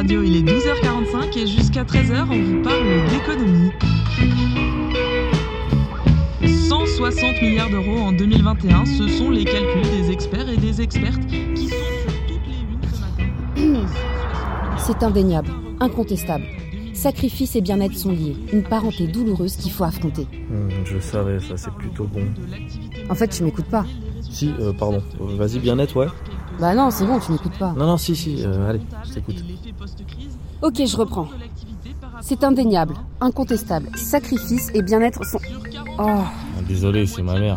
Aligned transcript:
Radio, 0.00 0.22
il 0.22 0.34
est 0.34 0.50
12h45 0.50 1.38
et 1.38 1.46
jusqu'à 1.46 1.84
13h, 1.84 2.24
on 2.30 2.42
vous 2.42 2.62
parle 2.62 2.86
d'économie. 3.10 3.70
160 6.42 7.42
milliards 7.42 7.68
d'euros 7.68 7.98
en 7.98 8.12
2021, 8.12 8.86
ce 8.86 9.06
sont 9.08 9.28
les 9.28 9.44
calculs 9.44 9.82
des 9.82 10.10
experts 10.10 10.48
et 10.48 10.56
des 10.56 10.80
expertes 10.80 11.20
qui 11.26 11.68
sont 11.68 11.74
sur 11.74 12.12
toutes 12.26 12.46
les 12.46 12.60
unes 12.62 12.80
ce 12.90 13.00
matin. 13.60 13.86
C'est 14.78 15.02
indéniable, 15.02 15.50
incontestable. 15.80 16.46
Sacrifice 16.94 17.54
et 17.56 17.60
bien-être 17.60 17.94
sont 17.94 18.12
liés, 18.12 18.36
une 18.54 18.62
parenté 18.62 19.06
douloureuse 19.06 19.56
qu'il 19.56 19.70
faut 19.70 19.84
affronter. 19.84 20.26
Hum, 20.50 20.70
je 20.86 20.98
savais, 20.98 21.40
ça 21.40 21.58
c'est 21.58 21.74
plutôt 21.74 22.04
bon. 22.04 22.24
En 23.10 23.14
fait, 23.14 23.28
tu 23.28 23.44
m'écoutes 23.44 23.68
pas. 23.68 23.84
Si, 24.30 24.50
euh, 24.60 24.72
pardon. 24.72 25.02
Vas-y, 25.18 25.58
bien-être, 25.58 25.94
ouais. 25.96 26.06
Bah 26.60 26.74
non, 26.74 26.90
c'est 26.90 27.06
bon, 27.06 27.18
tu 27.18 27.32
m'écoutes 27.32 27.56
pas. 27.58 27.72
Non, 27.72 27.86
non, 27.86 27.96
si, 27.96 28.14
si, 28.14 28.44
euh, 28.44 28.68
allez, 28.68 28.80
je 29.08 29.14
t'écoute. 29.14 29.36
Ok, 30.60 30.82
je 30.86 30.96
reprends. 30.96 31.28
C'est 32.20 32.44
indéniable, 32.44 32.94
incontestable. 33.20 33.88
Sacrifice 33.96 34.68
et 34.74 34.82
bien-être 34.82 35.24
sont... 35.24 35.38
Oh, 35.98 36.20
Désolé, 36.68 37.06
c'est 37.06 37.22
ma 37.22 37.38
mère. 37.40 37.56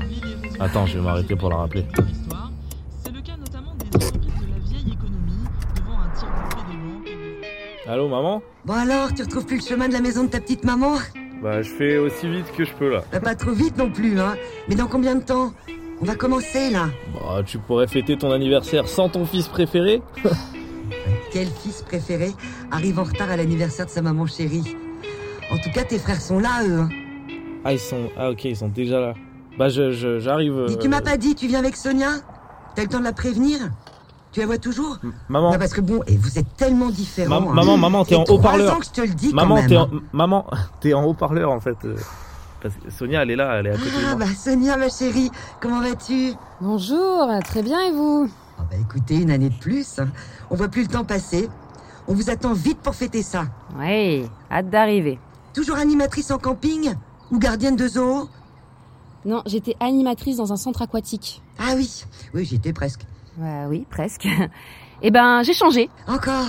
Attends, 0.60 0.86
je 0.86 0.98
vais 0.98 1.04
m'arrêter 1.04 1.36
pour 1.36 1.50
la 1.50 1.58
rappeler. 1.58 1.86
C'est 3.04 3.12
le 3.12 3.20
cas 3.22 3.34
notamment 3.38 3.76
des 3.78 3.94
entreprises 3.94 4.32
de 4.40 4.54
la 4.54 4.60
vieille 4.60 4.94
économie 4.94 5.44
devant 5.76 6.00
un 6.00 6.18
tir 6.18 6.30
groupé 6.50 6.72
des 6.72 6.78
banques 6.78 7.08
et 7.08 7.86
des 7.86 7.92
Allô, 7.92 8.08
maman 8.08 8.42
Bon 8.66 8.74
alors, 8.74 9.14
tu 9.14 9.24
retrouves 9.24 9.46
plus 9.46 9.58
le 9.58 9.64
chemin 9.64 9.90
de 9.90 9.94
la 9.94 10.02
maison 10.02 10.24
de 10.24 10.30
ta 10.30 10.40
petite 10.40 10.64
maman? 10.64 10.94
Bah, 11.42 11.62
je 11.62 11.70
fais 11.70 11.98
aussi 11.98 12.30
vite 12.30 12.46
que 12.58 12.64
je 12.64 12.72
peux 12.74 12.90
là. 12.90 13.04
Bah, 13.12 13.20
Pas 13.20 13.36
trop 13.36 13.52
vite 13.52 13.78
non 13.78 13.92
plus, 13.92 14.18
hein. 14.18 14.36
Mais 14.70 14.76
dans 14.76 14.88
combien 14.88 15.16
de 15.16 15.24
temps? 15.24 15.52
On 16.04 16.06
va 16.06 16.16
commencer 16.16 16.70
là. 16.70 16.88
Bah, 17.14 17.42
tu 17.46 17.60
pourrais 17.60 17.88
fêter 17.88 18.18
ton 18.18 18.30
anniversaire 18.32 18.90
sans 18.90 19.08
ton 19.08 19.26
fils 19.26 19.48
préféré 19.48 20.02
Quel 21.32 21.48
fils 21.48 21.82
préféré 21.82 22.32
arrive 22.72 23.00
en 23.00 23.04
retard 23.04 23.30
à 23.32 23.38
l'anniversaire 23.38 23.86
de 23.86 23.92
sa 23.92 24.02
maman 24.02 24.26
chérie 24.28 24.76
En 25.50 25.58
tout 25.58 25.72
cas, 25.74 25.84
tes 25.86 25.98
frères 25.98 26.20
sont 26.20 26.40
là, 26.40 26.62
eux. 26.68 26.80
hein. 26.82 26.90
Ah, 27.64 27.72
ils 27.72 27.80
sont. 27.80 28.10
Ah, 28.18 28.32
ok, 28.32 28.44
ils 28.44 28.58
sont 28.58 28.68
déjà 28.68 29.00
là. 29.00 29.14
Bah, 29.58 29.70
je, 29.70 29.92
je- 29.92 30.20
j'arrive. 30.20 30.54
euh, 30.58 30.66
Dis, 30.68 30.78
tu 30.78 30.90
m'as 30.90 31.00
pas 31.02 31.16
dit, 31.16 31.36
tu 31.36 31.48
viens 31.48 31.60
avec 31.60 31.78
Sonia 31.78 32.10
T'as 32.76 32.82
le 32.82 32.90
temps 32.90 33.00
de 33.00 33.04
la 33.06 33.14
prévenir 33.14 33.60
Tu 34.34 34.42
la 34.42 34.46
vois 34.48 34.58
toujours 34.58 34.98
Maman, 35.30 35.54
Non, 35.54 35.58
parce 35.60 35.72
que 35.74 35.80
bon, 35.82 36.02
et 36.08 36.18
vous 36.18 36.38
êtes 36.38 36.58
tellement 36.58 36.90
différents. 36.90 37.40
Ma- 37.42 37.50
hein. 37.52 37.54
maman, 37.54 37.78
maman, 37.78 38.04
t'es 38.04 38.16
en 38.16 38.26
haut-parleur. 38.28 38.78
maman, 39.34 39.66
t'es 39.66 39.78
en, 39.78 39.90
maman, 40.12 40.46
t'es 40.82 40.94
en 40.94 41.06
haut-parleur 41.06 41.50
en 41.52 41.62
fait. 41.62 41.78
Euh, 42.66 42.70
Parce 42.70 42.76
que 42.76 42.90
Sonia, 42.92 43.24
elle 43.24 43.32
est 43.32 43.36
là, 43.36 43.56
elle 43.60 43.68
est 43.68 43.72
à 43.72 43.78
côté 43.78 43.90
de 43.92 43.96
Ah 44.06 44.16
moi. 44.16 44.26
bah 44.26 44.34
Sonia, 44.36 44.78
ma 44.78 44.90
chérie, 44.90 45.30
comment 45.60 45.82
vas-tu? 45.82 46.34
Bonjour, 46.62 47.28
très 47.44 47.62
bien 47.64 47.80
et 47.82 47.92
vous? 47.92 48.30
Ah 48.60 48.64
bah 48.70 48.78
écoutez, 48.80 49.18
une 49.22 49.32
année 49.32 49.50
de 49.50 49.60
plus. 49.60 50.00
hein. 50.00 50.08
On 50.50 50.56
voit 50.56 50.68
plus 50.70 50.84
le 50.84 50.88
temps 50.88 51.04
passer. 51.04 51.50
On 52.08 52.14
vous 52.14 52.30
attend 52.30 52.54
vite 52.54 52.80
pour 52.80 52.96
fêter 52.96 53.22
ça. 53.24 53.46
Ouais, 53.78 54.26
hâte 54.52 54.70
d'arriver. 54.70 55.20
Toujours 55.54 55.78
animatrice 55.78 56.32
en 56.32 56.38
camping? 56.38 56.94
Ou 57.32 57.40
gardienne 57.40 57.76
de 57.76 57.88
zoo? 57.88 58.30
Non, 59.26 59.42
j'étais 59.46 59.76
animatrice 59.80 60.38
dans 60.38 60.52
un 60.52 60.58
centre 60.58 60.82
aquatique. 60.82 61.42
Ah 61.58 61.74
oui, 61.76 62.04
oui, 62.34 62.44
j'y 62.46 62.56
étais 62.56 62.74
presque. 62.74 63.02
Ouais, 63.40 63.66
oui, 63.70 63.86
presque. 63.90 64.28
Eh 65.02 65.12
ben, 65.12 65.42
j'ai 65.44 65.54
changé. 65.54 65.90
Encore? 66.08 66.48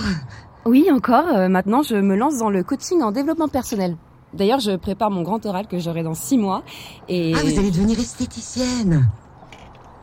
Oui, 0.65 0.89
encore. 0.91 1.27
euh, 1.27 1.47
maintenant, 1.47 1.81
je 1.83 1.95
me 1.95 2.15
lance 2.15 2.37
dans 2.37 2.49
le 2.49 2.63
coaching 2.63 3.01
en 3.01 3.11
développement 3.11 3.47
personnel. 3.47 3.95
D'ailleurs, 4.35 4.59
je 4.59 4.75
prépare 4.75 5.09
mon 5.11 5.21
grand 5.23 5.45
oral 5.45 5.67
que 5.67 5.79
j'aurai 5.79 6.03
dans 6.03 6.13
six 6.13 6.37
mois. 6.37 6.61
Et 7.09 7.33
Ah, 7.35 7.39
vous 7.43 7.57
allez 7.59 7.71
devenir 7.71 7.99
esthéticienne 7.99 9.09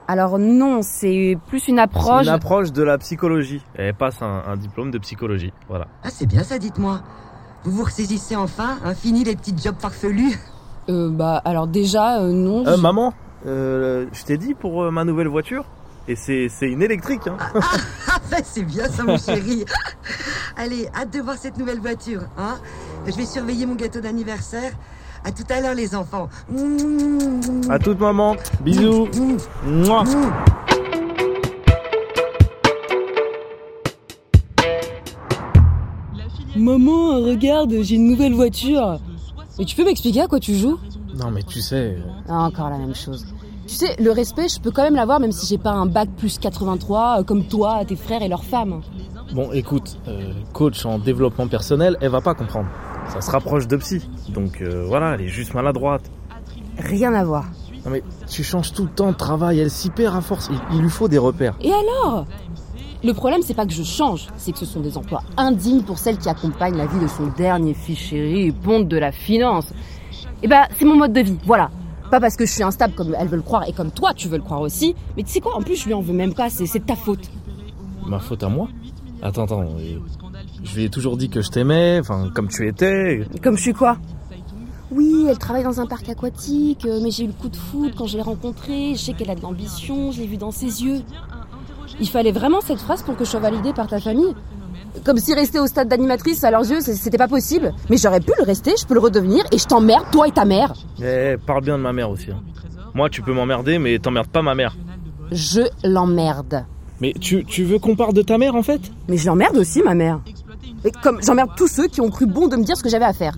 alors 0.08 0.36
non, 0.38 0.80
c'est 0.83 1.38
plus 1.47 1.69
une 1.69 1.78
approche. 1.78 2.25
une 2.25 2.28
approche 2.28 2.72
de 2.72 2.83
la 2.83 2.98
psychologie. 2.98 3.62
Elle 3.77 3.94
passe 3.94 4.20
un, 4.20 4.42
un 4.47 4.56
diplôme 4.56 4.91
de 4.91 4.98
psychologie. 4.98 5.53
Voilà. 5.69 5.86
Ah, 6.03 6.08
c'est 6.10 6.27
bien 6.27 6.42
ça, 6.42 6.58
dites-moi. 6.58 7.00
Vous 7.64 7.70
vous 7.70 7.84
ressaisissez 7.84 8.34
enfin 8.34 8.78
hein, 8.84 8.94
Fini 8.94 9.22
les 9.22 9.36
petits 9.36 9.55
jobs 9.56 9.77
farfelus 9.78 10.36
Euh, 10.91 11.08
bah, 11.08 11.41
alors 11.44 11.69
déjà, 11.69 12.20
euh, 12.20 12.32
non. 12.32 12.66
Euh, 12.66 12.76
je- 12.76 12.81
maman, 12.82 13.14
euh, 13.47 14.06
je 14.12 14.25
t'ai 14.25 14.37
dit 14.37 14.54
pour 14.54 14.82
euh, 14.82 14.91
ma 14.91 15.04
nouvelle 15.04 15.28
voiture. 15.28 15.64
Et 16.09 16.16
c'est, 16.16 16.49
c'est 16.50 16.69
une 16.69 16.82
électrique. 16.82 17.28
Hein. 17.28 17.37
Ah, 17.54 17.60
bah, 17.60 18.12
c'est 18.44 18.62
bien 18.62 18.88
ça, 18.88 19.03
mon 19.03 19.19
chéri 19.19 19.65
Allez, 20.56 20.88
hâte 20.94 21.12
de 21.12 21.20
voir 21.20 21.37
cette 21.37 21.59
nouvelle 21.59 21.81
voiture, 21.81 22.22
hein 22.38 22.59
Je 23.06 23.12
vais 23.12 23.26
surveiller 23.26 23.66
mon 23.66 23.75
gâteau 23.75 24.00
d'anniversaire. 24.00 24.72
À 25.25 25.31
tout 25.31 25.44
à 25.50 25.60
l'heure, 25.60 25.75
les 25.75 25.94
enfants. 25.94 26.28
À 27.70 27.78
toute 27.78 28.00
maman. 28.00 28.37
Bisous. 28.60 29.09
Mouah. 29.65 30.04
Maman, 36.56 37.20
regarde, 37.22 37.72
j'ai 37.82 37.94
une 37.94 38.09
nouvelle 38.09 38.34
voiture. 38.34 38.99
Mais 39.59 39.64
tu 39.64 39.76
peux 39.76 39.84
m'expliquer 39.84 40.22
à 40.22 40.26
quoi 40.26 40.41
tu 40.41 40.54
joues? 40.54 40.78
Non 41.16 41.31
mais 41.31 41.43
tu 41.43 41.60
sais. 41.60 41.99
Ah, 42.28 42.44
Encore 42.44 42.70
la 42.70 42.78
même 42.78 42.94
chose. 42.94 43.26
Tu 43.72 43.78
sais, 43.78 43.97
le 43.99 44.10
respect, 44.10 44.49
je 44.49 44.60
peux 44.60 44.71
quand 44.71 44.83
même 44.83 44.97
l'avoir 44.97 45.19
même 45.19 45.33
si 45.33 45.47
j'ai 45.47 45.56
pas 45.56 45.71
un 45.71 45.87
bac 45.87 46.10
plus 46.19 46.37
83 46.38 47.21
euh, 47.21 47.22
comme 47.22 47.44
toi, 47.44 47.83
tes 47.87 47.97
frères 47.97 48.21
et 48.21 48.28
leurs 48.28 48.44
femmes. 48.44 48.83
Bon, 49.33 49.50
écoute, 49.50 49.97
euh, 50.09 50.34
coach 50.53 50.84
en 50.84 50.99
développement 50.99 51.49
personnel, 51.49 51.97
elle 52.03 52.11
va 52.11 52.21
pas 52.21 52.34
comprendre. 52.34 52.69
Ça 53.09 53.22
se 53.22 53.31
rapproche 53.31 53.66
de 53.66 53.78
psy. 53.78 54.06
Donc 54.28 54.61
euh, 54.61 54.84
voilà, 54.87 55.15
elle 55.15 55.22
est 55.22 55.28
juste 55.28 55.55
maladroite. 55.55 56.03
Rien 56.77 57.15
à 57.15 57.25
voir. 57.25 57.47
Non 57.87 57.93
mais 57.93 58.03
tu 58.28 58.44
changes 58.44 58.75
tout 58.75 58.82
le 58.82 58.91
temps 58.91 59.11
de 59.11 59.16
travail, 59.16 59.61
elle 59.61 59.71
s'y 59.71 59.88
perd 59.88 60.15
à 60.15 60.21
force. 60.21 60.50
Il, 60.53 60.77
il 60.77 60.82
lui 60.82 60.91
faut 60.91 61.09
des 61.09 61.16
repères. 61.16 61.56
Et 61.62 61.72
alors? 61.72 62.27
Le 63.03 63.15
problème, 63.15 63.41
c'est 63.43 63.55
pas 63.55 63.65
que 63.65 63.72
je 63.72 63.84
change, 63.84 64.28
c'est 64.37 64.53
que 64.53 64.59
ce 64.59 64.66
sont 64.66 64.81
des 64.81 64.99
emplois 64.99 65.22
indignes 65.38 65.81
pour 65.81 65.97
celle 65.97 66.19
qui 66.19 66.28
accompagne 66.28 66.77
la 66.77 66.84
vie 66.84 67.00
de 67.00 67.09
son 67.09 67.28
dernier 67.38 67.72
fils 67.72 67.99
chéri 67.99 68.49
et 68.49 68.53
ponte 68.53 68.87
de 68.87 68.99
la 68.99 69.12
finance. 69.12 69.72
Et 70.43 70.47
bah, 70.47 70.69
c'est 70.78 70.84
mon 70.84 70.97
mode 70.97 71.15
de 71.15 71.22
vie, 71.22 71.38
voilà. 71.47 71.71
Pas 72.12 72.21
parce 72.21 72.37
que 72.37 72.45
je 72.45 72.53
suis 72.53 72.62
instable 72.62 72.93
comme 72.93 73.17
elle 73.19 73.27
veut 73.27 73.37
le 73.37 73.43
croire 73.43 73.67
et 73.67 73.73
comme 73.73 73.91
toi 73.91 74.12
tu 74.12 74.28
veux 74.28 74.37
le 74.37 74.43
croire 74.43 74.61
aussi, 74.61 74.95
mais 75.17 75.23
tu 75.23 75.31
sais 75.31 75.41
quoi, 75.41 75.56
en 75.56 75.62
plus 75.62 75.77
je 75.77 75.87
lui 75.87 75.95
en 75.95 76.03
veux 76.03 76.12
même 76.12 76.34
pas, 76.34 76.50
c'est 76.50 76.67
de 76.78 76.84
ta 76.84 76.95
faute. 76.95 77.31
Ma 78.06 78.19
faute 78.19 78.43
à 78.43 78.50
moi 78.50 78.69
Attends, 79.23 79.45
attends. 79.45 79.65
Je 80.62 80.77
lui 80.77 80.84
ai 80.84 80.91
toujours 80.91 81.17
dit 81.17 81.31
que 81.31 81.41
je 81.41 81.49
t'aimais, 81.49 81.99
enfin 82.00 82.31
comme 82.34 82.49
tu 82.49 82.69
étais. 82.69 83.23
Comme 83.43 83.56
je 83.56 83.62
suis 83.62 83.73
quoi? 83.73 83.97
Oui, 84.91 85.25
elle 85.27 85.39
travaille 85.39 85.65
dans 85.65 85.81
un 85.81 85.87
parc 85.87 86.06
aquatique, 86.11 86.84
euh, 86.84 87.00
mais 87.03 87.11
j'ai 87.11 87.25
eu 87.25 87.28
le 87.28 87.33
coup 87.33 87.49
de 87.49 87.56
foudre 87.56 87.95
quand 87.97 88.06
je 88.06 88.19
l'ai 88.19 88.23
rencontrée, 88.23 88.93
je 88.93 89.00
sais 89.00 89.15
qu'elle 89.15 89.31
a 89.31 89.34
de 89.34 89.41
l'ambition, 89.41 90.12
je 90.12 90.21
l'ai 90.21 90.27
vu 90.27 90.37
dans 90.37 90.50
ses 90.50 90.84
yeux. 90.84 91.00
Il 91.99 92.09
fallait 92.11 92.33
vraiment 92.33 92.61
cette 92.61 92.81
phrase 92.81 93.03
pour 93.03 93.17
que 93.17 93.25
je 93.25 93.31
sois 93.31 93.41
validée 93.41 93.73
par 93.73 93.87
ta 93.87 94.00
famille 94.00 94.34
Comme 95.04 95.19
si 95.19 95.34
rester 95.34 95.58
au 95.58 95.66
stade 95.66 95.88
d'animatrice 95.88 96.44
à 96.44 96.50
leurs 96.50 96.69
yeux, 96.70 96.80
c'était 96.80 97.19
pas 97.19 97.28
possible. 97.28 97.72
Mais 97.91 97.97
j'aurais 97.97 98.20
pu 98.20 98.32
le 98.38 98.44
rester, 98.44 98.72
je 98.80 98.86
peux 98.86 98.94
le 98.94 99.00
redevenir, 99.00 99.44
et 99.50 99.58
je 99.58 99.64
t'emmerde, 99.66 100.04
toi 100.12 100.28
et 100.28 100.32
ta 100.32 100.44
mère. 100.44 100.72
Eh, 101.03 101.36
parle 101.47 101.64
bien 101.64 101.78
de 101.78 101.82
ma 101.82 101.92
mère 101.92 102.10
aussi. 102.10 102.30
hein. 102.30 102.41
Moi, 102.94 103.08
tu 103.08 103.22
peux 103.22 103.32
m'emmerder, 103.32 103.78
mais 103.78 103.98
t'emmerdes 103.98 104.28
pas 104.28 104.42
ma 104.42 104.54
mère. 104.54 104.76
Je 105.32 105.62
l'emmerde. 105.82 106.66
Mais 107.00 107.14
tu, 107.19 107.44
tu 107.44 107.64
veux 107.64 107.78
qu'on 107.78 107.97
parle 107.97 108.12
de 108.12 108.22
ta 108.22 108.36
mère 108.38 108.54
en 108.54 108.62
fait? 108.62 108.81
Mais 109.08 109.16
je 109.16 109.26
l'emmerde 109.26 109.56
aussi, 109.56 109.82
ma 109.82 109.94
mère. 109.94 110.20
Et 110.84 110.91
comme 111.02 111.20
j'emmerde 111.22 111.50
tous 111.56 111.69
ceux 111.69 111.88
qui 111.88 112.00
ont 112.00 112.10
cru 112.10 112.26
bon 112.26 112.48
de 112.48 112.56
me 112.56 112.64
dire 112.64 112.76
ce 112.76 112.82
que 112.82 112.88
j'avais 112.91 113.04
à 113.06 113.12
faire. 113.12 113.34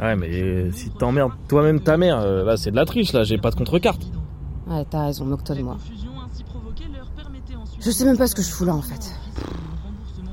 Ouais, 0.00 0.16
mais 0.16 0.28
euh, 0.30 0.70
si 0.72 0.90
t'emmerdes 0.90 1.32
toi-même 1.48 1.80
ta 1.80 1.96
mère, 1.96 2.18
euh, 2.20 2.44
là 2.44 2.56
c'est 2.56 2.70
de 2.70 2.76
la 2.76 2.84
triche, 2.86 3.12
là 3.12 3.24
j'ai 3.24 3.36
pas 3.38 3.50
de 3.50 3.56
contrecarte. 3.56 4.00
Ouais, 4.66 4.84
t'as 4.88 5.06
raison, 5.06 5.24
moque-toi 5.24 5.54
de 5.56 5.62
moi. 5.62 5.76
Je 7.80 7.90
sais 7.90 8.04
même 8.04 8.16
pas 8.16 8.26
ce 8.26 8.34
que 8.34 8.42
je 8.42 8.48
fous 8.50 8.64
là 8.64 8.74
en 8.74 8.82
fait. 8.82 9.12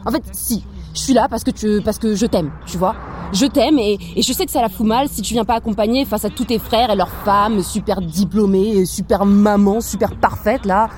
En 0.05 0.11
fait, 0.11 0.23
si, 0.31 0.63
je 0.93 0.99
suis 0.99 1.13
là 1.13 1.27
parce 1.29 1.43
que 1.43 1.51
tu, 1.51 1.81
parce 1.83 1.97
que 1.99 2.15
je 2.15 2.25
t'aime, 2.25 2.51
tu 2.65 2.77
vois. 2.77 2.95
Je 3.33 3.45
t'aime 3.45 3.77
et, 3.77 3.99
et 4.15 4.21
je 4.21 4.33
sais 4.33 4.45
que 4.45 4.51
ça 4.51 4.61
la 4.61 4.69
fout 4.69 4.87
mal 4.87 5.07
si 5.07 5.21
tu 5.21 5.33
viens 5.33 5.45
pas 5.45 5.55
accompagner 5.55 6.03
face 6.05 6.25
à 6.25 6.29
tous 6.29 6.45
tes 6.45 6.57
frères 6.57 6.89
et 6.89 6.95
leurs 6.95 7.09
femmes 7.09 7.61
super 7.61 8.01
diplômées, 8.01 8.85
super 8.85 9.25
maman, 9.25 9.81
super 9.81 10.15
parfaite 10.15 10.65
là. 10.65 10.89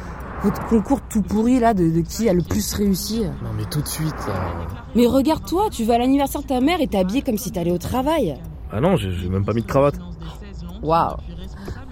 Votre 0.44 0.66
concours 0.68 1.02
tout 1.10 1.22
pourri 1.22 1.60
là 1.60 1.74
de, 1.74 1.90
de 1.90 2.02
qui 2.02 2.28
a 2.30 2.34
le 2.34 2.42
plus 2.42 2.74
réussi? 2.74 3.22
Non 3.44 3.50
mais 3.58 3.66
tout 3.66 3.82
de 3.82 3.88
suite. 3.88 4.16
là. 4.28 4.34
Mais 4.96 5.06
regarde-toi, 5.08 5.68
tu 5.72 5.84
vas 5.84 5.96
à 5.96 5.98
l'anniversaire 6.00 6.42
de 6.42 6.48
ta 6.48 6.62
mère 6.62 6.80
et 6.82 6.88
t'es 6.88 6.98
habillée 6.98 7.22
comme 7.22 7.38
si 7.38 7.52
t'allais 7.52 7.72
au 7.72 7.78
travail. 7.78 8.38
Ah 8.72 8.80
non, 8.80 8.96
j'ai 8.96 9.28
même 9.30 9.44
pas 9.46 9.54
mis 9.54 9.62
de 9.62 9.68
cravate. 9.68 9.96
Waouh 10.82 11.18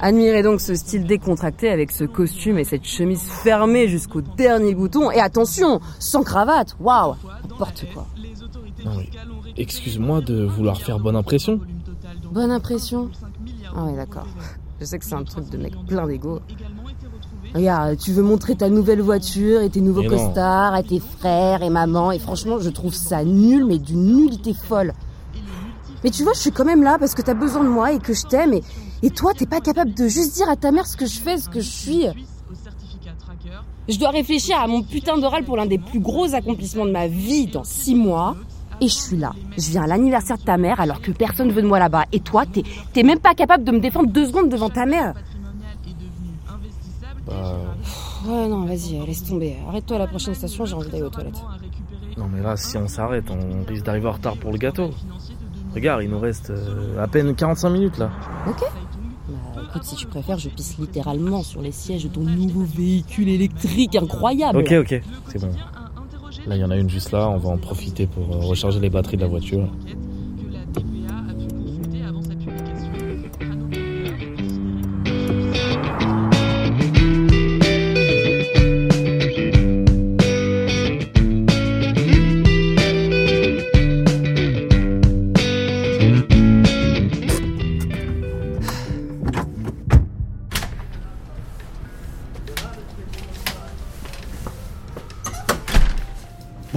Admirez 0.02 0.44
donc 0.44 0.62
ce 0.62 0.76
style 0.76 1.06
décontracté 1.06 1.70
avec 1.70 1.92
ce 1.92 2.06
costume 2.06 2.58
et 2.58 2.64
cette 2.64 2.86
chemise 2.86 3.22
fermée 3.22 3.88
jusqu'au 3.88 4.22
dernier 4.22 4.74
bouton. 4.74 5.12
Et 5.12 5.20
attention, 5.20 5.82
sans 6.00 6.24
cravate. 6.24 6.76
Waouh 6.80 7.16
N'importe 7.50 7.86
quoi. 7.94 8.08
Non 8.86 8.92
mais 8.98 9.10
excuse-moi 9.58 10.22
de 10.22 10.46
vouloir 10.46 10.82
faire 10.82 11.00
bonne 11.00 11.18
impression. 11.18 11.60
Bonne 12.32 12.52
impression 12.52 13.10
Ah 13.76 13.84
ouais, 13.86 13.96
d'accord. 13.96 14.28
Je 14.80 14.86
sais 14.86 14.98
que 14.98 15.04
c'est 15.06 15.16
un 15.16 15.24
truc 15.26 15.50
de 15.50 15.58
mec 15.58 15.74
plein 15.88 16.08
d'ego. 16.08 16.40
Regarde, 17.54 17.98
tu 17.98 18.14
veux 18.14 18.24
montrer 18.24 18.56
ta 18.56 18.70
nouvelle 18.70 19.02
voiture 19.02 19.62
et 19.62 19.70
tes 19.70 19.82
nouveaux 19.82 20.04
Mais 20.04 20.08
non. 20.10 20.28
costards 20.28 20.74
à 20.76 20.84
tes 20.84 21.00
frères 21.00 21.62
et 21.64 21.70
maman. 21.70 22.12
Et 22.12 22.20
franchement, 22.20 22.60
je 22.60 22.70
trouve 22.70 22.94
ça 22.94 23.24
nul, 23.26 23.66
mais 23.66 23.80
d'une 23.80 24.16
nullité 24.16 24.54
folle. 24.54 24.94
Mais 26.04 26.12
tu 26.12 26.24
vois, 26.24 26.34
je 26.34 26.40
suis 26.40 26.52
quand 26.52 26.64
même 26.64 26.84
là 26.84 26.98
parce 26.98 27.14
que 27.16 27.22
t'as 27.22 27.34
besoin 27.34 27.64
de 27.64 27.70
moi 27.70 27.92
et 27.92 28.00
que 28.00 28.14
je 28.14 28.22
t'aime. 28.26 28.54
Et, 28.54 28.64
et 29.02 29.10
toi, 29.10 29.34
t'es 29.34 29.46
pas 29.46 29.62
capable 29.62 29.94
de 29.94 30.08
juste 30.08 30.36
dire 30.36 30.50
à 30.50 30.56
ta 30.56 30.72
mère 30.72 30.86
ce 30.88 30.98
que 30.98 31.06
je 31.06 31.20
fais, 31.20 31.38
ce 31.38 31.50
que 31.50 31.60
je 31.60 31.70
suis. 31.70 32.06
Je 33.88 33.98
dois 33.98 34.10
réfléchir 34.10 34.60
à 34.60 34.68
mon 34.68 34.84
putain 34.84 35.18
d'oral 35.18 35.44
pour 35.44 35.58
l'un 35.58 35.66
des 35.66 35.78
plus 35.80 36.00
gros 36.00 36.34
accomplissements 36.36 36.86
de 36.86 36.92
ma 36.92 37.08
vie 37.08 37.48
dans 37.48 37.64
six 37.64 37.96
mois. 37.96 38.36
Et 38.82 38.88
je 38.88 38.94
suis 38.94 39.18
là. 39.18 39.34
Je 39.58 39.72
viens 39.72 39.84
à 39.84 39.88
l'anniversaire 39.88 40.38
de 40.38 40.44
ta 40.44 40.58
mère 40.58 40.80
alors 40.80 41.02
que 41.02 41.12
personne 41.12 41.52
veut 41.52 41.62
de 41.62 41.68
moi 41.68 41.80
là-bas. 41.80 42.06
Et 42.12 42.20
toi, 42.20 42.46
t'es, 42.46 42.64
t'es 42.94 43.04
même 43.04 43.20
pas 43.20 43.34
capable 43.34 43.64
de 43.64 43.72
me 43.72 43.80
défendre 43.80 44.10
deux 44.10 44.28
secondes 44.28 44.50
devant 44.50 44.70
ta 44.70 44.86
mère. 44.86 45.16
Bah, 47.28 47.34
Ouais, 48.26 48.48
non, 48.48 48.66
vas-y, 48.66 49.00
laisse 49.06 49.24
tomber. 49.24 49.56
Arrête-toi 49.68 49.96
à 49.96 50.00
la 50.00 50.08
prochaine 50.08 50.34
station, 50.36 50.66
j'ai 50.66 50.76
envie 50.76 50.90
d'aller 50.90 51.04
aux 51.04 51.10
toilettes. 51.10 51.42
non 52.18 52.28
mais 52.32 52.42
là, 52.42 52.58
si 52.58 52.78
on 52.78 52.88
s'arrête, 52.88 53.26
on 53.32 53.66
risque 53.66 53.86
d'arriver 53.86 54.08
en 54.08 54.12
retard 54.12 54.36
pour 54.36 54.52
le 54.52 54.58
gâteau. 54.58 54.90
Regarde, 55.74 56.04
il 56.04 56.10
nous 56.10 56.20
reste 56.20 56.50
euh, 56.50 57.02
à 57.02 57.08
peine 57.08 57.34
45 57.34 57.70
minutes 57.70 57.98
là. 57.98 58.10
Ok 58.48 58.62
Bah 59.56 59.62
écoute, 59.70 59.84
si 59.84 59.96
tu 59.96 60.08
préfères, 60.08 60.38
je 60.40 60.50
pisse 60.50 60.78
littéralement 60.78 61.44
sur 61.44 61.62
les 61.62 61.72
sièges 61.72 62.04
de 62.04 62.10
ton 62.10 62.22
nouveau 62.22 62.64
véhicule 62.64 63.30
électrique 63.30 63.96
incroyable. 63.96 64.60
Ok, 64.60 64.72
ok, 64.72 65.02
c'est 65.28 65.42
bon. 65.42 65.52
Là, 66.48 66.56
il 66.56 66.62
y 66.62 66.64
en 66.64 66.72
a 66.72 66.78
une 66.78 66.90
juste 66.90 67.12
là, 67.12 67.30
on 67.30 67.38
va 67.38 67.50
en 67.50 67.58
profiter 67.58 68.08
pour 68.08 68.36
euh, 68.36 68.40
recharger 68.40 68.80
les 68.80 68.90
batteries 68.90 69.18
de 69.18 69.22
la 69.22 69.28
voiture. 69.28 69.68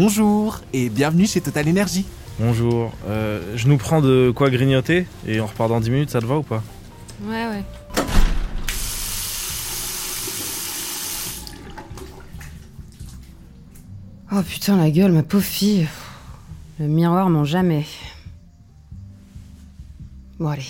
Bonjour 0.05 0.59
et 0.73 0.89
bienvenue 0.89 1.29
chez 1.29 1.41
Total 1.41 1.69
Energy. 1.69 2.05
Bonjour, 2.41 2.91
euh, 3.07 3.57
je 3.57 3.69
nous 3.69 3.79
prends 3.79 4.01
de 4.01 4.33
quoi 4.35 4.51
grignoter 4.51 5.07
et 5.29 5.41
on 5.41 5.47
repart 5.47 5.69
dans 5.69 5.79
10 5.79 5.91
minutes, 5.93 6.11
ça 6.11 6.21
te 6.21 6.27
va 6.27 6.39
ou 6.39 6.43
pas 6.43 6.61
Ouais, 7.23 7.47
ouais. 7.47 7.63
Oh 14.33 14.43
putain, 14.43 14.77
la 14.77 14.91
gueule, 14.91 15.13
ma 15.13 15.23
pauvre 15.23 15.45
fille. 15.45 15.87
Le 16.81 16.89
miroir 16.89 17.31
ment 17.31 17.45
jamais. 17.45 17.87
Bon, 20.41 20.49
allez. 20.49 20.65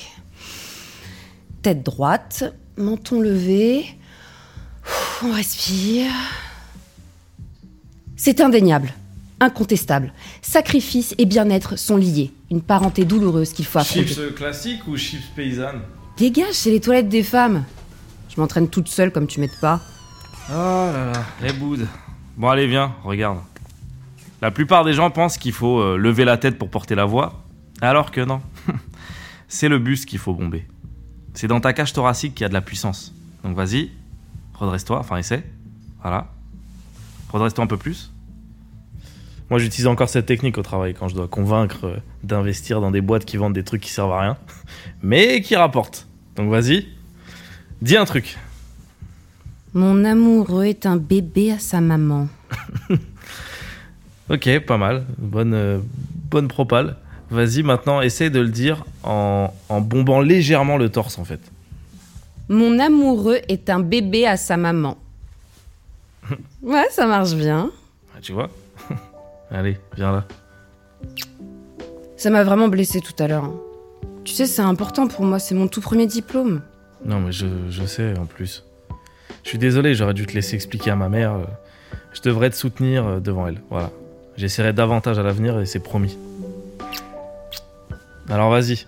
Tête 1.63 1.83
droite, 1.83 2.45
menton 2.77 3.23
levé. 3.23 3.87
On 5.25 5.33
respire. 5.33 6.11
C'est 8.15 8.43
indéniable, 8.43 8.93
incontestable. 9.43 10.13
Sacrifice 10.41 11.15
et 11.19 11.27
bien-être 11.27 11.77
sont 11.77 11.97
liés. 11.97 12.33
Une 12.51 12.63
parenté 12.63 13.05
douloureuse 13.05 13.53
qu'il 13.53 13.67
faut 13.67 13.81
affronter. 13.81 14.33
classiques 14.35 14.87
ou 14.87 14.97
chips 14.97 15.27
paysannes 15.35 15.83
Dégage, 16.17 16.53
c'est 16.53 16.71
les 16.71 16.81
toilettes 16.81 17.09
des 17.09 17.23
femmes. 17.23 17.65
Je 18.29 18.41
m'entraîne 18.41 18.69
toute 18.69 18.89
seule 18.89 19.11
comme 19.11 19.27
tu 19.27 19.41
m'aides 19.41 19.59
pas. 19.61 19.81
Oh 20.49 20.53
là 20.53 21.13
là, 21.13 21.25
les 21.43 21.53
boudes. 21.53 21.87
Bon 22.37 22.49
allez 22.49 22.67
viens, 22.67 22.95
regarde. 23.05 23.39
La 24.41 24.51
plupart 24.51 24.85
des 24.85 24.93
gens 24.93 25.11
pensent 25.11 25.39
qu'il 25.39 25.53
faut 25.53 25.81
euh, 25.81 25.97
lever 25.97 26.25
la 26.25 26.37
tête 26.37 26.59
pour 26.59 26.69
porter 26.69 26.95
la 26.95 27.05
voix, 27.05 27.45
alors 27.81 28.11
que 28.11 28.21
non. 28.21 28.41
C'est 29.49 29.69
le 29.69 29.79
buste 29.79 30.07
qu'il 30.07 30.19
faut 30.19 30.35
bomber. 30.35 30.67
C'est 31.35 31.47
dans 31.47 31.61
ta 31.61 31.73
cage 31.73 31.93
thoracique 31.93 32.35
qu'il 32.35 32.43
y 32.43 32.47
a 32.47 32.49
de 32.49 32.55
la 32.55 32.61
puissance. 32.61 33.15
Donc 33.45 33.57
vas-y, 33.57 33.91
redresse-toi, 34.55 34.99
enfin 34.99 35.17
essaie. 35.17 35.45
Voilà. 36.01 36.29
Redresse-toi 37.33 37.65
un 37.65 37.69
peu 37.69 37.77
plus. 37.77 38.13
Moi 39.53 39.59
j'utilise 39.59 39.87
encore 39.87 40.09
cette 40.09 40.25
technique 40.25 40.57
au 40.57 40.63
travail 40.63 40.95
quand 40.95 41.09
je 41.09 41.15
dois 41.15 41.29
convaincre 41.29 41.85
euh, 41.85 41.97
d'investir 42.23 42.81
dans 42.81 42.91
des 42.91 43.03
boîtes 43.03 43.27
qui 43.27 43.37
vendent 43.37 43.53
des 43.53 43.65
trucs 43.65 43.83
qui 43.83 43.91
servent 43.91 44.13
à 44.13 44.21
rien, 44.23 44.39
mais 45.03 45.43
qui 45.43 45.57
rapportent. 45.57 46.07
Donc 46.37 46.51
vas-y, 46.51 46.87
dis 47.83 47.99
un 47.99 48.07
truc. 48.07 48.39
Mon 49.75 50.07
amoureux 50.07 50.65
est 50.65 50.87
un 50.87 50.97
bébé 50.97 51.53
à 51.53 51.59
sa 51.59 51.83
maman. 51.83 52.29
Ok, 54.31 54.49
pas 54.61 54.79
mal. 54.79 55.05
Bonne, 55.19 55.53
euh, 55.53 55.79
bonne 56.31 56.49
propale. 56.49 56.97
Vas-y, 57.29 57.63
maintenant, 57.63 58.01
essaie 58.01 58.31
de 58.31 58.41
le 58.41 58.49
dire 58.49 58.87
en, 59.03 59.53
en 59.69 59.81
bombant 59.83 60.23
légèrement 60.23 60.79
le 60.79 60.89
torse, 60.89 61.19
en 61.19 61.25
fait. 61.25 61.41
Mon 62.49 62.79
amoureux 62.79 63.41
est 63.49 63.69
un 63.69 63.81
bébé 63.81 64.27
à 64.27 64.39
sa 64.39 64.57
maman. 64.57 64.97
Ouais, 66.63 66.87
ça 66.91 67.07
marche 67.07 67.35
bien. 67.35 67.71
Ah, 68.17 68.21
tu 68.23 68.33
vois 68.33 68.49
Allez, 69.53 69.79
viens 69.97 70.13
là. 70.13 70.25
Ça 72.17 72.31
m'a 72.31 72.43
vraiment 72.45 72.69
blessé 72.69 73.01
tout 73.01 73.21
à 73.23 73.29
l'heure. 73.29 73.53
Tu 74.25 74.33
sais, 74.33 74.47
c'est 74.47 74.63
important 74.63 75.09
pour 75.09 75.25
moi, 75.25 75.39
c'est 75.39 75.55
mon 75.55 75.69
tout 75.69 75.81
premier 75.81 76.07
diplôme. 76.07 76.63
Non, 77.05 77.21
mais 77.21 77.33
je, 77.33 77.47
je 77.69 77.85
sais, 77.85 78.17
en 78.19 78.27
plus. 78.27 78.65
Je 79.43 79.49
suis 79.49 79.59
désolé, 79.59 79.95
j'aurais 79.95 80.15
dû 80.15 80.25
te 80.27 80.33
laisser 80.33 80.55
expliquer 80.55 80.91
à 80.93 80.97
ma 80.97 81.09
mère. 81.09 81.37
Je 82.13 82.21
devrais 82.23 82.51
te 82.51 82.57
soutenir 82.57 83.07
euh, 83.07 83.21
devant 83.21 83.49
elle. 83.49 83.61
Voilà. 83.71 83.91
J'essaierai 84.37 84.73
davantage 84.73 85.19
à 85.19 85.23
l'avenir 85.23 85.59
et 85.61 85.67
c'est 85.67 85.81
promis. 85.81 86.17
Alors 88.31 88.51
vas-y. 88.51 88.87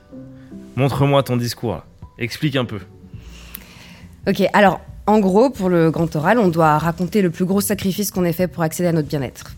Montre-moi 0.77 1.23
ton 1.23 1.37
discours. 1.37 1.73
là. 1.73 1.85
Explique 2.19 2.57
un 2.57 2.65
peu. 2.65 2.79
Ok, 4.27 4.43
alors, 4.53 4.81
en 5.07 5.19
gros, 5.19 5.51
pour 5.51 5.69
le 5.69 5.91
grand 5.91 6.15
oral, 6.17 6.39
on 6.39 6.49
doit 6.49 6.79
raconter 6.79 7.21
le 7.21 7.31
plus 7.31 7.45
gros 7.45 7.61
sacrifice 7.61 8.11
qu'on 8.11 8.25
ait 8.25 8.33
fait 8.33 8.49
pour 8.49 8.63
accéder 8.63 8.89
à 8.89 8.93
notre 8.93 9.09
bien-être. 9.09 9.53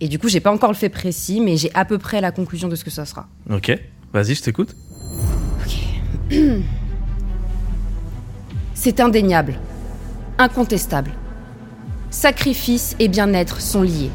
Et 0.00 0.08
du 0.08 0.18
coup, 0.18 0.28
j'ai 0.28 0.40
pas 0.40 0.52
encore 0.52 0.70
le 0.70 0.76
fait 0.76 0.88
précis, 0.88 1.40
mais 1.40 1.56
j'ai 1.56 1.70
à 1.74 1.84
peu 1.84 1.98
près 1.98 2.20
la 2.20 2.30
conclusion 2.30 2.68
de 2.68 2.76
ce 2.76 2.84
que 2.84 2.90
ça 2.90 3.04
sera. 3.04 3.28
Ok, 3.50 3.76
vas-y, 4.12 4.34
je 4.34 4.42
t'écoute. 4.42 4.76
C'est 8.74 9.00
indéniable, 9.00 9.58
incontestable. 10.38 11.10
Sacrifice 12.10 12.94
et 13.00 13.08
bien-être 13.08 13.60
sont 13.60 13.82
liés. 13.82 14.10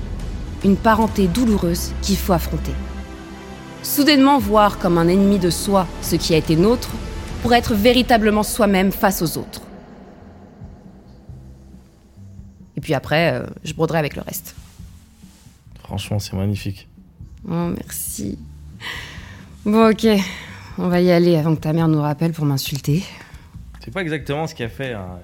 Une 0.64 0.78
parenté 0.78 1.28
douloureuse 1.28 1.92
qu'il 2.02 2.16
faut 2.16 2.34
affronter. 2.34 2.72
Soudainement 3.84 4.40
voir 4.40 4.80
comme 4.80 4.98
un 4.98 5.10
ennemi 5.10 5.38
de 5.38 5.50
soi 5.50 5.86
ce 6.02 6.16
qui 6.16 6.34
a 6.34 6.38
été 6.38 6.56
nôtre 6.56 6.90
pour 7.42 7.54
être 7.54 7.74
véritablement 7.74 8.44
soi-même 8.44 8.94
face 8.94 9.22
aux 9.22 9.38
autres. 9.38 9.62
Et 12.78 12.82
puis 12.82 12.94
après, 12.94 13.34
euh, 13.34 13.46
je 13.66 13.74
broderai 13.74 14.00
avec 14.00 14.16
le 14.16 14.22
reste. 14.22 14.56
Franchement, 15.94 16.18
c'est 16.18 16.34
magnifique. 16.36 16.88
Oh, 17.48 17.68
merci. 17.78 18.40
Bon, 19.64 19.92
ok. 19.92 20.08
On 20.80 20.88
va 20.88 21.00
y 21.02 21.12
aller 21.12 21.36
avant 21.36 21.54
que 21.56 21.60
ta 21.62 21.72
mère 21.72 21.88
nous 21.88 22.02
rappelle 22.02 22.32
pour 22.32 22.46
m'insulter. 22.46 23.04
C'est 23.80 23.94
pas 23.94 24.02
exactement 24.02 24.48
ce 24.48 24.56
qu'il 24.56 24.66
a 24.66 24.70
fait. 24.70 24.94
hein. 24.94 25.20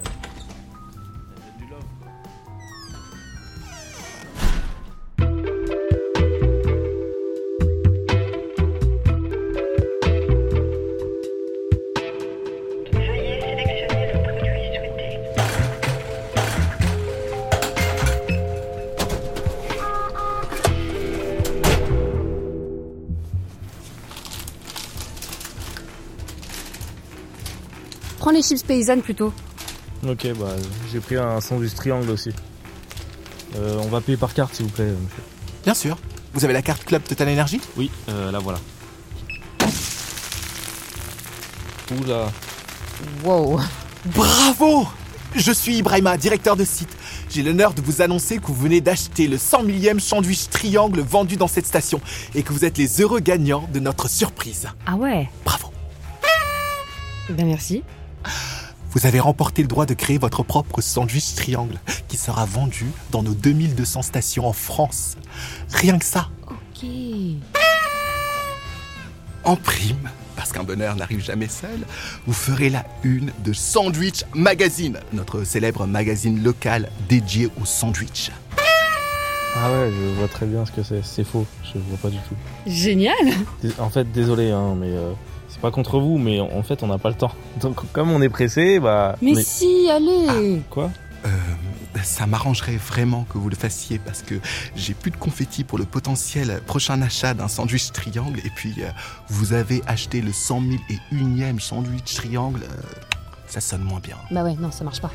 Prends 28.29 28.36
les 28.38 28.43
chips 28.43 28.62
paysannes 28.62 29.01
plutôt. 29.01 29.33
Ok, 30.07 30.27
bah 30.39 30.50
j'ai 30.93 31.00
pris 31.00 31.15
un 31.17 31.41
sandwich 31.41 31.74
triangle 31.74 32.12
aussi. 32.12 32.29
Euh, 33.55 33.81
on 33.83 33.88
va 33.88 34.01
payer 34.01 34.19
par 34.19 34.36
carte, 34.36 34.53
s'il 34.53 34.67
vous 34.67 34.71
plaît, 34.71 34.86
monsieur. 34.86 35.24
Bien 35.63 35.74
sûr. 35.74 35.98
Vous 36.36 36.45
avez 36.45 36.53
la 36.53 36.62
carte 36.62 36.86
Club 36.86 37.01
Total 37.01 37.27
Energy? 37.27 37.59
Oui, 37.75 37.89
euh, 38.07 38.31
la 38.31 38.38
voilà. 38.38 38.59
Oula. 42.00 42.31
Wow. 43.24 43.62
Bravo 44.05 44.88
Je 45.36 45.51
suis 45.51 45.77
Ibrahima, 45.77 46.15
directeur 46.15 46.55
de 46.55 46.65
site. 46.65 46.95
J'ai 47.31 47.41
l'honneur 47.41 47.74
de 47.74 47.81
vous 47.81 48.03
annoncer 48.03 48.38
que 48.38 48.45
vous 48.45 48.53
venez 48.53 48.79
d'acheter 48.79 49.27
le 49.27 49.39
100 49.39 49.63
millième 49.63 50.00
sandwich 50.00 50.50
triangle 50.50 51.00
vendu 51.01 51.36
dans 51.36 51.48
cette 51.48 51.65
station 51.65 52.00
et 52.36 52.43
que 52.43 52.53
vous 52.53 52.63
êtes 52.63 52.77
les 52.77 53.01
heureux 53.01 53.21
gagnants 53.21 53.67
de 53.74 53.79
notre 53.79 54.07
surprise. 54.07 54.67
Ah 54.86 54.98
ouais? 54.98 55.27
Bravo 55.43 55.71
Ben 57.31 57.48
merci. 57.48 57.81
Vous 58.91 59.05
avez 59.05 59.19
remporté 59.19 59.62
le 59.62 59.67
droit 59.67 59.86
de 59.86 59.93
créer 59.93 60.17
votre 60.17 60.41
propre 60.41 60.81
sandwich 60.81 61.36
triangle 61.36 61.79
qui 62.08 62.17
sera 62.17 62.46
vendu 62.46 62.88
dans 63.12 63.22
nos 63.22 63.34
2200 63.36 64.01
stations 64.01 64.48
en 64.48 64.53
France. 64.53 65.15
Rien 65.72 66.00
que 66.00 66.05
ça. 66.05 66.29
Ok. 66.48 66.89
En 69.43 69.55
prime, 69.55 70.10
parce 70.36 70.51
qu'un 70.51 70.63
bonheur 70.63 70.96
n'arrive 70.96 71.24
jamais 71.24 71.48
seul, 71.48 71.79
vous 72.25 72.34
ferez 72.34 72.69
la 72.69 72.84
une 73.03 73.31
de 73.43 73.53
Sandwich 73.53 74.24
Magazine, 74.34 75.00
notre 75.13 75.43
célèbre 75.43 75.86
magazine 75.86 76.43
local 76.43 76.89
dédié 77.08 77.50
au 77.62 77.65
sandwich. 77.65 78.31
Ah 79.55 79.72
ouais, 79.72 79.91
je 79.91 80.19
vois 80.19 80.27
très 80.27 80.46
bien 80.46 80.65
ce 80.65 80.72
que 80.72 80.84
c'est. 80.84 81.03
C'est 81.03 81.24
faux, 81.24 81.46
je 81.63 81.79
vois 81.79 81.98
pas 81.98 82.10
du 82.10 82.17
tout. 82.17 82.36
Génial 82.65 83.15
En 83.79 83.89
fait, 83.89 84.12
désolé, 84.12 84.51
hein, 84.51 84.75
mais 84.79 84.89
euh, 84.89 85.12
c'est 85.50 85.60
pas 85.60 85.72
contre 85.72 86.00
vous, 86.00 86.18
mais 86.18 86.39
en 86.39 86.63
fait, 86.63 86.84
on 86.84 86.88
n'a 86.88 86.98
pas 86.98 87.10
le 87.10 87.15
temps. 87.15 87.32
Donc, 87.62 87.91
comme 87.91 88.12
on 88.12 88.22
est 88.22 88.29
pressé, 88.29 88.79
bah. 88.79 89.15
Mais, 89.22 89.36
si, 89.41 89.89
allez 89.89 90.62
Quoi 90.70 90.91
Euh, 91.25 91.29
ça 92.03 92.27
m'arrangerait 92.27 92.77
vraiment 92.77 93.25
que 93.29 93.38
vous 93.38 93.50
le 93.50 93.56
fassiez 93.56 94.00
parce 94.00 94.22
que 94.22 94.36
j'ai 94.75 94.94
plus 94.94 95.12
de 95.12 95.18
confetti 95.18 95.63
pour 95.63 95.77
le 95.77 95.86
potentiel 95.86 96.62
prochain 96.65 97.01
achat 97.01 97.34
d'un 97.34 97.48
sandwich 97.48 97.91
triangle 97.91 98.39
et 98.46 98.50
puis 98.56 98.74
euh, 98.79 98.89
vous 99.27 99.53
avez 99.53 99.82
acheté 99.88 100.22
le 100.22 100.32
100 100.32 100.62
000 100.62 100.74
et 100.89 100.98
unième 101.12 101.60
sandwich 101.60 102.13
triangle, 102.15 102.62
euh, 102.63 102.82
ça 103.50 103.62
sonne 103.62 103.82
moins 103.82 104.00
bien. 104.00 104.15
Bah 104.32 104.44
ouais, 104.44 104.56
non, 104.60 104.72
ça 104.72 104.84
marche 104.84 105.01
pas. 105.01 105.12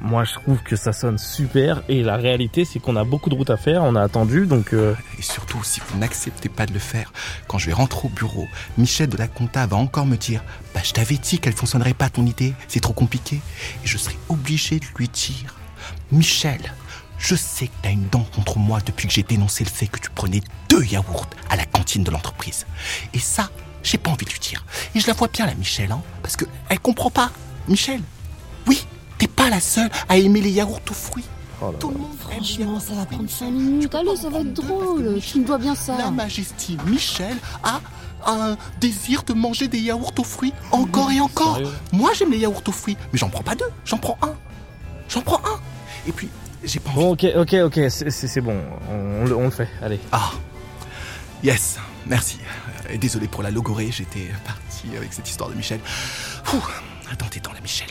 Moi, 0.00 0.24
je 0.24 0.34
trouve 0.34 0.58
que 0.62 0.76
ça 0.76 0.92
sonne 0.92 1.16
super, 1.18 1.82
et 1.88 2.02
la 2.02 2.16
réalité, 2.16 2.64
c'est 2.64 2.78
qu'on 2.78 2.94
a 2.96 3.04
beaucoup 3.04 3.30
de 3.30 3.34
route 3.34 3.50
à 3.50 3.56
faire, 3.56 3.82
on 3.84 3.94
a 3.96 4.02
attendu, 4.02 4.46
donc. 4.46 4.72
euh, 4.72 4.94
Et 5.18 5.22
surtout, 5.22 5.62
si 5.64 5.80
vous 5.88 5.98
n'acceptez 5.98 6.48
pas 6.48 6.66
de 6.66 6.72
le 6.72 6.78
faire, 6.78 7.12
quand 7.48 7.58
je 7.58 7.66
vais 7.66 7.72
rentrer 7.72 8.02
au 8.06 8.10
bureau, 8.10 8.46
Michel 8.78 9.08
de 9.08 9.16
la 9.16 9.28
compta 9.28 9.66
va 9.66 9.76
encore 9.78 10.06
me 10.06 10.16
dire 10.16 10.42
Bah, 10.74 10.80
je 10.84 10.92
t'avais 10.92 11.16
dit 11.16 11.38
qu'elle 11.38 11.54
fonctionnerait 11.54 11.94
pas 11.94 12.10
ton 12.10 12.26
idée, 12.26 12.54
c'est 12.68 12.80
trop 12.80 12.92
compliqué. 12.92 13.36
Et 13.82 13.86
je 13.86 13.96
serai 13.98 14.16
obligé 14.28 14.78
de 14.78 14.86
lui 14.96 15.08
dire 15.08 15.54
Michel, 16.12 16.60
je 17.18 17.34
sais 17.34 17.66
que 17.66 17.72
t'as 17.82 17.90
une 17.90 18.08
dent 18.08 18.26
contre 18.34 18.58
moi 18.58 18.80
depuis 18.84 19.06
que 19.08 19.12
j'ai 19.14 19.22
dénoncé 19.22 19.64
le 19.64 19.70
fait 19.70 19.86
que 19.86 19.98
tu 20.00 20.10
prenais 20.10 20.40
deux 20.68 20.84
yaourts 20.84 21.26
à 21.48 21.56
la 21.56 21.64
cantine 21.64 22.02
de 22.04 22.10
l'entreprise. 22.10 22.66
Et 23.14 23.18
ça, 23.18 23.50
j'ai 23.82 23.98
pas 23.98 24.10
envie 24.10 24.24
de 24.26 24.30
lui 24.30 24.38
dire. 24.40 24.64
Et 24.94 25.00
je 25.00 25.06
la 25.06 25.12
vois 25.12 25.28
bien, 25.28 25.46
la 25.46 25.54
Michel, 25.54 25.92
hein, 25.92 26.02
parce 26.22 26.36
que 26.36 26.44
elle 26.68 26.80
comprend 26.80 27.10
pas. 27.10 27.30
Michel, 27.68 28.00
oui, 28.66 28.84
t'es 29.18 29.26
pas 29.28 29.48
la 29.50 29.60
seule 29.60 29.90
à 30.08 30.16
aimer 30.16 30.40
les 30.40 30.50
yaourts 30.50 30.80
aux 30.90 30.94
fruits. 30.94 31.24
oh 31.62 31.72
là 31.72 31.78
Tout 31.78 31.88
là. 31.88 31.94
le 31.94 32.00
monde 32.00 32.16
Franchement, 32.18 32.80
ça 32.80 32.94
va 32.94 33.06
prendre 33.06 33.28
5 33.28 33.50
minutes. 33.50 33.94
Allez, 33.94 34.16
ça 34.16 34.28
va 34.30 34.40
être 34.40 34.52
drôle. 34.54 35.18
Tu 35.20 35.40
me 35.40 35.44
dois 35.46 35.58
bien 35.58 35.74
La 35.74 35.76
ça. 35.98 36.10
Majesté 36.10 36.76
Michel 36.86 37.36
a 37.62 37.80
un 38.26 38.56
désir 38.80 39.22
de 39.22 39.32
manger 39.32 39.66
des 39.68 39.78
yaourts 39.80 40.12
aux 40.18 40.24
fruits 40.24 40.52
encore 40.72 41.10
et 41.10 41.20
encore. 41.20 41.56
Sérieux 41.56 41.72
Moi 41.92 42.10
j'aime 42.14 42.30
les 42.32 42.38
yaourts 42.38 42.62
aux 42.66 42.72
fruits, 42.72 42.96
mais 43.12 43.18
j'en 43.18 43.28
prends 43.30 43.42
pas 43.42 43.54
deux, 43.54 43.64
j'en 43.84 43.98
prends 43.98 44.18
un. 44.22 44.34
J'en 45.08 45.22
prends 45.22 45.38
un. 45.44 45.58
Et 46.06 46.12
puis, 46.12 46.28
j'ai 46.64 46.78
pas 46.80 46.90
envie. 46.90 47.00
Bon, 47.00 47.12
ok, 47.12 47.24
ok, 47.36 47.54
ok, 47.64 47.80
c'est- 47.90 48.40
bon, 48.40 48.56
on, 48.90 49.22
on 49.22 49.24
le- 49.26 49.36
on 49.36 49.44
le 49.44 49.50
fait, 49.50 49.68
allez. 49.82 49.98
Ah, 50.12 50.30
yes, 51.42 51.78
merci. 52.06 52.38
Désolé 53.00 53.26
pour 53.28 53.42
la 53.42 53.50
logorée, 53.50 53.90
j'étais 53.90 54.30
parti 54.44 54.96
avec 54.96 55.12
cette 55.12 55.28
histoire 55.28 55.48
de 55.50 55.54
Michel. 55.54 55.80
Ouh, 56.52 56.56
dans 57.18 57.26
tes 57.26 57.40
dents 57.40 57.52
la 57.52 57.60
Michel. 57.60 57.88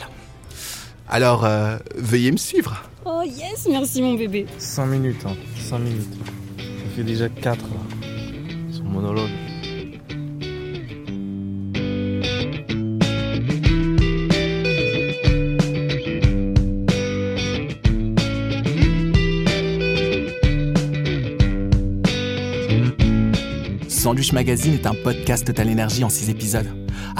Alors, 1.07 1.45
euh, 1.45 1.77
veuillez 1.95 2.31
me 2.31 2.37
suivre. 2.37 2.83
Oh 3.05 3.21
yes, 3.25 3.67
merci 3.69 4.01
mon 4.01 4.13
bébé. 4.13 4.45
5 4.57 4.85
minutes, 4.85 5.25
hein, 5.25 5.35
5 5.57 5.79
minutes. 5.79 6.13
Ça 6.57 6.95
fait 6.95 7.03
déjà 7.03 7.29
4 7.29 7.61
là. 7.61 8.07
Son 8.71 8.83
monologue. 8.83 9.29
Sandwich 23.87 24.31
Magazine 24.31 24.73
est 24.73 24.87
un 24.87 24.95
podcast 24.95 25.45
Total 25.45 25.69
Énergie 25.69 26.03
en 26.03 26.09
6 26.09 26.29
épisodes, 26.29 26.67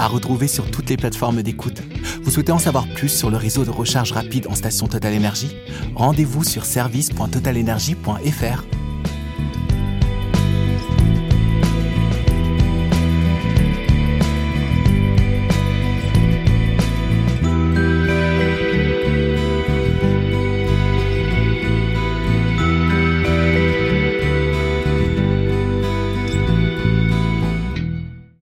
à 0.00 0.08
retrouver 0.08 0.48
sur 0.48 0.68
toutes 0.70 0.88
les 0.88 0.96
plateformes 0.96 1.42
d'écoute. 1.42 1.82
Vous 2.22 2.30
souhaitez 2.30 2.52
en 2.52 2.58
savoir 2.58 2.88
plus 2.88 3.10
sur 3.10 3.28
le 3.30 3.36
réseau 3.36 3.64
de 3.64 3.70
recharge 3.70 4.12
rapide 4.12 4.46
en 4.48 4.54
station 4.54 4.86
Total 4.88 5.12
Énergie? 5.12 5.54
Rendez-vous 5.94 6.42
sur 6.42 6.64
service.totalenergie.fr. 6.64 8.79